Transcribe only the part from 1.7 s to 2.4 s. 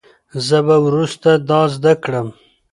زده کړم.